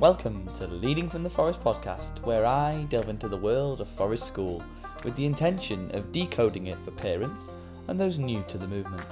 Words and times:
Welcome 0.00 0.50
to 0.58 0.66
the 0.66 0.74
Leading 0.74 1.08
from 1.08 1.22
the 1.22 1.30
Forest 1.30 1.62
podcast, 1.62 2.20
where 2.24 2.44
I 2.44 2.84
delve 2.90 3.08
into 3.08 3.28
the 3.28 3.36
world 3.36 3.80
of 3.80 3.88
Forest 3.88 4.26
School 4.26 4.60
with 5.04 5.14
the 5.14 5.24
intention 5.24 5.88
of 5.94 6.10
decoding 6.10 6.66
it 6.66 6.84
for 6.84 6.90
parents 6.90 7.48
and 7.86 7.98
those 7.98 8.18
new 8.18 8.44
to 8.48 8.58
the 8.58 8.66
movement. 8.66 9.06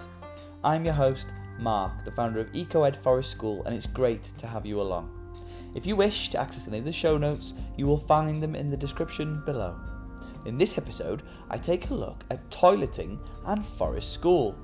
I'm 0.64 0.85
your 0.85 0.95
host, 0.95 1.28
Mark, 1.60 1.92
the 2.04 2.10
founder 2.10 2.40
of 2.40 2.50
EcoEd 2.50 3.00
Forest 3.00 3.31
School, 3.31 3.63
and 3.64 3.76
it's 3.76 3.87
great 3.87 4.24
to 4.38 4.49
have 4.49 4.67
you 4.67 4.81
along. 4.81 5.08
If 5.76 5.87
you 5.87 5.95
wish 5.95 6.31
to 6.31 6.40
access 6.40 6.67
any 6.67 6.78
of 6.78 6.85
the 6.85 6.92
show 6.92 7.17
notes, 7.17 7.54
you 7.76 7.87
will 7.87 7.96
find 7.96 8.42
them 8.42 8.56
in 8.56 8.69
the 8.69 8.76
description 8.76 9.40
below. 9.46 9.76
In 10.46 10.58
this 10.58 10.78
episode, 10.78 11.22
I 11.49 11.58
take 11.58 11.90
a 11.90 11.94
look 11.94 12.24
at 12.28 12.51
toileting 12.51 13.21
and 13.46 13.64
Forest 13.64 14.12
School. 14.12 14.56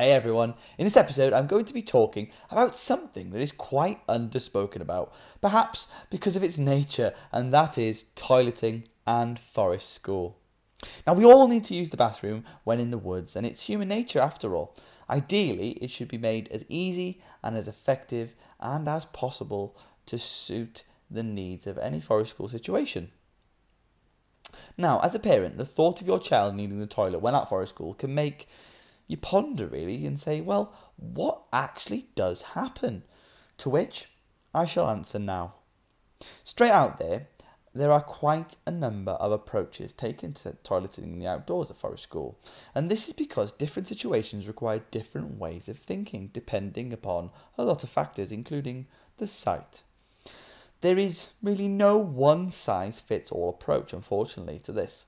Hey 0.00 0.12
everyone, 0.12 0.54
in 0.78 0.86
this 0.86 0.96
episode 0.96 1.34
I'm 1.34 1.46
going 1.46 1.66
to 1.66 1.74
be 1.74 1.82
talking 1.82 2.30
about 2.50 2.74
something 2.74 3.32
that 3.32 3.42
is 3.42 3.52
quite 3.52 4.00
underspoken 4.06 4.80
about, 4.80 5.12
perhaps 5.42 5.88
because 6.08 6.36
of 6.36 6.42
its 6.42 6.56
nature, 6.56 7.12
and 7.32 7.52
that 7.52 7.76
is 7.76 8.06
toileting 8.16 8.84
and 9.06 9.38
forest 9.38 9.92
school. 9.92 10.38
Now, 11.06 11.12
we 11.12 11.26
all 11.26 11.48
need 11.48 11.66
to 11.66 11.74
use 11.74 11.90
the 11.90 11.98
bathroom 11.98 12.46
when 12.64 12.80
in 12.80 12.90
the 12.90 12.96
woods, 12.96 13.36
and 13.36 13.44
it's 13.44 13.64
human 13.64 13.88
nature 13.88 14.20
after 14.20 14.56
all. 14.56 14.74
Ideally, 15.10 15.72
it 15.82 15.90
should 15.90 16.08
be 16.08 16.16
made 16.16 16.48
as 16.48 16.64
easy 16.70 17.20
and 17.42 17.54
as 17.54 17.68
effective 17.68 18.34
and 18.58 18.88
as 18.88 19.04
possible 19.04 19.76
to 20.06 20.18
suit 20.18 20.84
the 21.10 21.22
needs 21.22 21.66
of 21.66 21.76
any 21.76 22.00
forest 22.00 22.30
school 22.30 22.48
situation. 22.48 23.10
Now, 24.78 25.00
as 25.00 25.14
a 25.14 25.18
parent, 25.18 25.58
the 25.58 25.66
thought 25.66 26.00
of 26.00 26.06
your 26.06 26.20
child 26.20 26.54
needing 26.54 26.80
the 26.80 26.86
toilet 26.86 27.18
when 27.18 27.34
at 27.34 27.50
forest 27.50 27.74
school 27.74 27.92
can 27.92 28.14
make 28.14 28.48
you 29.10 29.16
ponder 29.16 29.66
really 29.66 30.06
and 30.06 30.20
say, 30.20 30.40
well, 30.40 30.72
what 30.96 31.42
actually 31.52 32.06
does 32.14 32.42
happen? 32.42 33.02
To 33.58 33.68
which 33.68 34.08
I 34.54 34.64
shall 34.66 34.88
answer 34.88 35.18
now. 35.18 35.54
Straight 36.44 36.70
out 36.70 36.98
there, 36.98 37.26
there 37.74 37.90
are 37.90 38.02
quite 38.02 38.56
a 38.66 38.70
number 38.70 39.12
of 39.12 39.32
approaches 39.32 39.92
taken 39.92 40.34
to 40.34 40.56
toileting 40.64 41.04
in 41.04 41.18
the 41.18 41.26
outdoors 41.26 41.70
at 41.70 41.76
Forest 41.76 42.04
School, 42.04 42.38
and 42.72 42.88
this 42.88 43.08
is 43.08 43.14
because 43.14 43.50
different 43.50 43.88
situations 43.88 44.46
require 44.46 44.82
different 44.90 45.38
ways 45.38 45.68
of 45.68 45.78
thinking 45.78 46.30
depending 46.32 46.92
upon 46.92 47.30
a 47.58 47.64
lot 47.64 47.82
of 47.82 47.90
factors, 47.90 48.30
including 48.30 48.86
the 49.18 49.26
site. 49.26 49.82
There 50.82 50.98
is 50.98 51.30
really 51.42 51.68
no 51.68 51.96
one 51.98 52.50
size 52.50 53.00
fits 53.00 53.32
all 53.32 53.48
approach, 53.50 53.92
unfortunately, 53.92 54.60
to 54.60 54.72
this. 54.72 55.06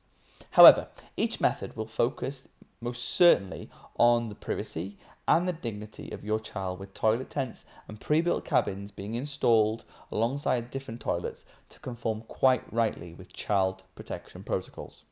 However, 0.53 0.89
each 1.17 1.41
method 1.41 1.77
will 1.77 1.87
focus 1.87 2.49
most 2.83 3.05
certainly 3.05 3.71
on 3.97 4.29
the 4.29 4.35
privacy 4.35 4.99
and 5.29 5.47
the 5.47 5.53
dignity 5.53 6.11
of 6.11 6.25
your 6.25 6.41
child 6.41 6.81
with 6.81 6.95
toilet 6.95 7.31
tents 7.31 7.65
and 7.87 8.01
pre-built 8.01 8.45
cabins 8.45 8.91
being 8.91 9.15
installed 9.15 9.85
alongside 10.11 10.71
different 10.71 11.01
toilets 11.01 11.45
to 11.69 11.79
conform 11.81 12.23
quite 12.23 12.65
rightly 12.73 13.15
with 13.15 13.33
child 13.33 13.85
protection 13.95 14.43
protocols. 14.43 15.05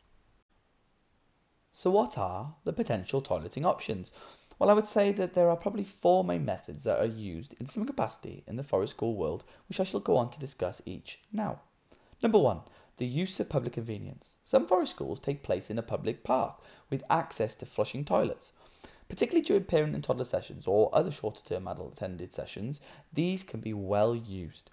So 1.72 1.90
what 1.90 2.18
are 2.18 2.54
the 2.64 2.72
potential 2.72 3.22
toileting 3.22 3.64
options? 3.64 4.12
Well, 4.58 4.68
I 4.68 4.74
would 4.74 4.86
say 4.86 5.12
that 5.12 5.34
there 5.34 5.48
are 5.48 5.56
probably 5.56 5.84
four 5.84 6.24
main 6.24 6.44
methods 6.44 6.84
that 6.84 6.98
are 6.98 7.06
used 7.06 7.54
in 7.60 7.66
some 7.66 7.86
capacity 7.86 8.44
in 8.46 8.56
the 8.56 8.64
forest 8.64 8.94
school 8.94 9.14
world, 9.14 9.44
which 9.68 9.80
I 9.80 9.84
shall 9.84 10.00
go 10.00 10.16
on 10.16 10.30
to 10.32 10.40
discuss 10.40 10.82
each 10.84 11.20
now. 11.32 11.60
Number 12.22 12.38
one, 12.38 12.60
the 13.00 13.06
use 13.06 13.40
of 13.40 13.48
public 13.48 13.72
convenience. 13.72 14.36
Some 14.44 14.66
forest 14.66 14.94
schools 14.94 15.18
take 15.18 15.42
place 15.42 15.70
in 15.70 15.78
a 15.78 15.82
public 15.82 16.22
park 16.22 16.60
with 16.90 17.02
access 17.08 17.54
to 17.54 17.64
flushing 17.64 18.04
toilets. 18.04 18.52
Particularly 19.08 19.42
during 19.42 19.64
parent 19.64 19.94
and 19.94 20.04
toddler 20.04 20.26
sessions 20.26 20.66
or 20.66 20.94
other 20.94 21.10
shorter 21.10 21.40
term 21.42 21.66
adult 21.66 21.94
attended 21.94 22.34
sessions, 22.34 22.78
these 23.10 23.42
can 23.42 23.60
be 23.60 23.72
well 23.72 24.14
used. 24.14 24.70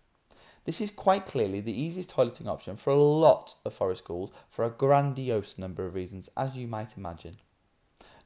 This 0.66 0.81
is 0.81 0.91
quite 0.91 1.25
clearly 1.25 1.62
the 1.62 1.72
easiest 1.72 2.13
toileting 2.13 2.47
option 2.47 2.75
for 2.75 2.90
a 2.90 3.02
lot 3.02 3.56
of 3.63 3.74
forest 3.74 4.03
schools 4.03 4.34
for 4.50 4.66
a 4.66 4.69
grandiose 4.69 5.57
number 5.57 5.85
of 5.85 5.96
reasons, 5.96 6.29
as 6.35 6.57
you 6.57 6.68
might 6.68 6.97
imagine. 6.97 7.38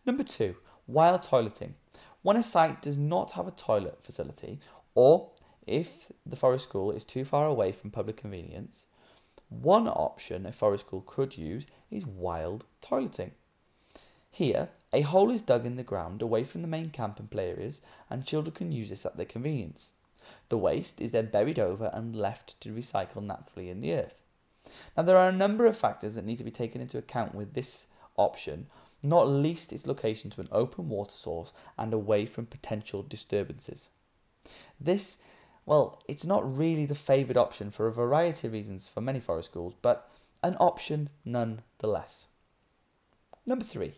Number 0.03 0.23
two, 0.23 0.55
wild 0.87 1.21
toileting. 1.21 1.73
When 2.23 2.37
a 2.37 2.43
site 2.43 2.81
does 2.81 2.97
not 2.97 3.33
have 3.33 3.47
a 3.47 3.51
toilet 3.51 3.99
facility, 4.03 4.61
or 4.95 5.29
if 5.67 6.11
the 6.25 6.35
forest 6.35 6.63
school 6.63 6.89
is 6.89 7.03
too 7.03 7.23
far 7.23 7.45
away 7.45 7.71
from 7.71 7.91
public 7.91 8.17
convenience, 8.17 8.85
one 9.51 9.87
option 9.87 10.45
a 10.45 10.51
forest 10.51 10.87
school 10.87 11.03
could 11.05 11.37
use 11.37 11.65
is 11.91 12.05
wild 12.05 12.63
toileting. 12.81 13.31
Here, 14.31 14.69
a 14.93 15.01
hole 15.01 15.29
is 15.29 15.41
dug 15.41 15.65
in 15.65 15.75
the 15.75 15.83
ground 15.83 16.21
away 16.21 16.45
from 16.45 16.61
the 16.61 16.69
main 16.69 16.89
camp 16.89 17.19
and 17.19 17.29
play 17.29 17.49
areas, 17.49 17.81
and 18.09 18.25
children 18.25 18.55
can 18.55 18.71
use 18.71 18.89
this 18.89 19.05
at 19.05 19.17
their 19.17 19.25
convenience. 19.25 19.89
The 20.47 20.57
waste 20.57 21.01
is 21.01 21.11
then 21.11 21.31
buried 21.31 21.59
over 21.59 21.91
and 21.93 22.15
left 22.15 22.59
to 22.61 22.73
recycle 22.73 23.21
naturally 23.21 23.69
in 23.69 23.81
the 23.81 23.93
earth. 23.93 24.23
Now, 24.95 25.03
there 25.03 25.17
are 25.17 25.27
a 25.27 25.33
number 25.33 25.65
of 25.65 25.77
factors 25.77 26.15
that 26.15 26.25
need 26.25 26.37
to 26.37 26.45
be 26.45 26.51
taken 26.51 26.79
into 26.79 26.97
account 26.97 27.35
with 27.35 27.53
this 27.53 27.87
option, 28.15 28.67
not 29.03 29.27
least 29.27 29.73
its 29.73 29.85
location 29.85 30.29
to 30.31 30.41
an 30.41 30.47
open 30.53 30.87
water 30.87 31.11
source 31.11 31.51
and 31.77 31.93
away 31.93 32.25
from 32.25 32.45
potential 32.45 33.03
disturbances. 33.03 33.89
This 34.79 35.17
well, 35.65 36.01
it's 36.07 36.25
not 36.25 36.57
really 36.57 36.85
the 36.85 36.95
favoured 36.95 37.37
option 37.37 37.71
for 37.71 37.87
a 37.87 37.93
variety 37.93 38.47
of 38.47 38.53
reasons 38.53 38.87
for 38.87 39.01
many 39.01 39.19
forest 39.19 39.51
schools, 39.51 39.75
but 39.81 40.09
an 40.43 40.55
option 40.59 41.09
nonetheless. 41.23 42.27
Number 43.45 43.63
three, 43.63 43.93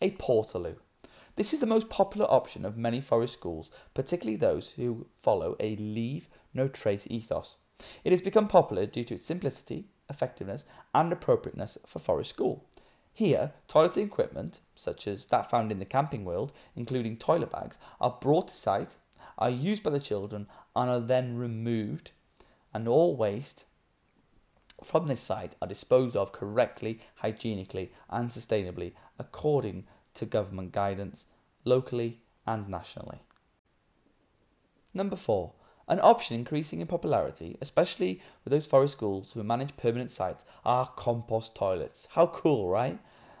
a 0.00 0.10
portaloo. 0.12 0.76
This 1.36 1.52
is 1.52 1.60
the 1.60 1.66
most 1.66 1.88
popular 1.88 2.26
option 2.30 2.64
of 2.64 2.76
many 2.76 3.00
forest 3.00 3.34
schools, 3.34 3.70
particularly 3.94 4.36
those 4.36 4.72
who 4.72 5.06
follow 5.16 5.56
a 5.60 5.76
leave 5.76 6.28
no 6.54 6.66
trace 6.66 7.06
ethos. 7.08 7.56
It 8.02 8.10
has 8.10 8.20
become 8.20 8.48
popular 8.48 8.86
due 8.86 9.04
to 9.04 9.14
its 9.14 9.24
simplicity, 9.24 9.86
effectiveness, 10.10 10.64
and 10.94 11.12
appropriateness 11.12 11.78
for 11.86 12.00
forest 12.00 12.30
school. 12.30 12.64
Here, 13.12 13.52
toileting 13.68 14.04
equipment, 14.04 14.60
such 14.74 15.06
as 15.06 15.24
that 15.26 15.50
found 15.50 15.70
in 15.70 15.78
the 15.78 15.84
camping 15.84 16.24
world, 16.24 16.52
including 16.74 17.16
toilet 17.16 17.50
bags, 17.50 17.76
are 18.00 18.18
brought 18.20 18.48
to 18.48 18.54
site, 18.54 18.96
are 19.38 19.50
used 19.50 19.82
by 19.82 19.90
the 19.90 20.00
children, 20.00 20.46
and 20.76 20.90
are 20.90 21.00
then 21.00 21.36
removed, 21.36 22.10
and 22.74 22.86
all 22.86 23.16
waste 23.16 23.64
from 24.82 25.06
this 25.06 25.20
site 25.20 25.56
are 25.60 25.68
disposed 25.68 26.14
of 26.16 26.32
correctly, 26.32 27.00
hygienically, 27.16 27.92
and 28.10 28.30
sustainably 28.30 28.92
according 29.18 29.84
to 30.14 30.26
government 30.26 30.72
guidance, 30.72 31.24
locally 31.64 32.20
and 32.46 32.68
nationally. 32.68 33.18
Number 34.94 35.16
four, 35.16 35.52
an 35.88 36.00
option 36.00 36.36
increasing 36.36 36.80
in 36.80 36.86
popularity, 36.86 37.56
especially 37.60 38.20
with 38.44 38.52
those 38.52 38.66
forest 38.66 38.92
schools 38.92 39.32
who 39.32 39.42
manage 39.42 39.76
permanent 39.76 40.10
sites, 40.10 40.44
are 40.64 40.92
compost 40.96 41.54
toilets. 41.54 42.06
How 42.12 42.26
cool, 42.26 42.68
right? 42.68 42.98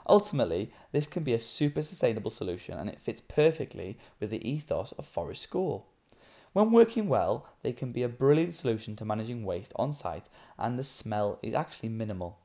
Ultimately, 0.08 0.72
this 0.90 1.06
can 1.06 1.22
be 1.22 1.34
a 1.34 1.38
super 1.38 1.82
sustainable 1.82 2.30
solution 2.30 2.78
and 2.78 2.88
it 2.88 3.00
fits 3.00 3.20
perfectly 3.20 3.98
with 4.18 4.30
the 4.30 4.48
ethos 4.48 4.92
of 4.92 5.06
forest 5.06 5.42
school. 5.42 5.86
When 6.54 6.72
working 6.72 7.08
well, 7.08 7.46
they 7.62 7.72
can 7.72 7.92
be 7.92 8.02
a 8.02 8.08
brilliant 8.08 8.54
solution 8.54 8.96
to 8.96 9.04
managing 9.04 9.44
waste 9.44 9.72
on 9.76 9.92
site 9.92 10.26
and 10.58 10.78
the 10.78 10.84
smell 10.84 11.38
is 11.42 11.52
actually 11.52 11.90
minimal. 11.90 12.38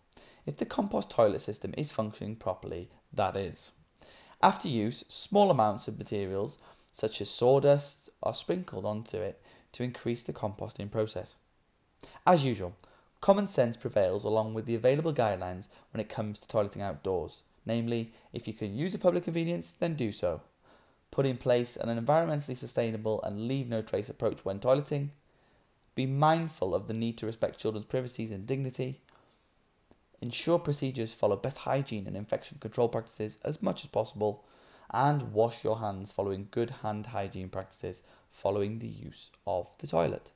If 0.45 0.57
the 0.57 0.65
compost 0.65 1.09
toilet 1.09 1.39
system 1.39 1.73
is 1.77 1.91
functioning 1.91 2.35
properly, 2.35 2.89
that 3.13 3.37
is. 3.37 3.71
After 4.41 4.67
use, 4.67 5.05
small 5.07 5.49
amounts 5.49 5.87
of 5.87 5.97
materials 5.97 6.57
such 6.91 7.21
as 7.21 7.29
sawdust 7.29 8.09
are 8.21 8.33
sprinkled 8.33 8.85
onto 8.85 9.17
it 9.17 9.41
to 9.71 9.83
increase 9.83 10.21
the 10.21 10.33
composting 10.33 10.91
process. 10.91 11.35
As 12.27 12.43
usual, 12.43 12.75
common 13.21 13.47
sense 13.47 13.77
prevails 13.77 14.25
along 14.25 14.53
with 14.53 14.65
the 14.65 14.75
available 14.75 15.13
guidelines 15.13 15.69
when 15.91 16.01
it 16.01 16.09
comes 16.09 16.39
to 16.39 16.47
toileting 16.47 16.81
outdoors. 16.81 17.43
Namely, 17.65 18.13
if 18.33 18.47
you 18.47 18.53
can 18.53 18.75
use 18.75 18.93
a 18.93 18.99
public 18.99 19.23
convenience, 19.23 19.71
then 19.79 19.95
do 19.95 20.11
so 20.11 20.41
put 21.13 21.27
in 21.27 21.37
place 21.37 21.77
an 21.77 22.03
environmentally 22.03 22.57
sustainable 22.57 23.21
and 23.21 23.47
leave 23.47 23.69
no 23.69 23.83
trace 23.83 24.09
approach 24.09 24.43
when 24.43 24.59
toileting, 24.59 25.09
be 25.93 26.07
mindful 26.07 26.73
of 26.73 26.87
the 26.87 26.93
need 26.93 27.19
to 27.19 27.27
respect 27.27 27.59
children's 27.59 27.85
privacy 27.85 28.33
and 28.33 28.47
dignity, 28.47 28.99
ensure 30.21 30.57
procedures 30.57 31.13
follow 31.13 31.35
best 31.35 31.59
hygiene 31.59 32.07
and 32.07 32.17
infection 32.17 32.57
control 32.59 32.89
practices 32.89 33.37
as 33.43 33.61
much 33.61 33.83
as 33.83 33.91
possible, 33.91 34.43
and 34.89 35.33
wash 35.33 35.63
your 35.63 35.77
hands 35.77 36.11
following 36.11 36.47
good 36.49 36.71
hand 36.81 37.05
hygiene 37.05 37.49
practices 37.49 38.01
following 38.31 38.79
the 38.79 38.87
use 38.87 39.29
of 39.45 39.67
the 39.77 39.85
toilet. 39.85 40.31